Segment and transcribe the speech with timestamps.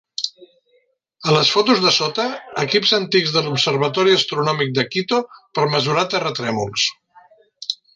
[1.31, 2.25] A les fotos de sota,
[2.63, 6.93] equips antics de l'Observatori Astronòmic de Quito per mesurar terratrèmols.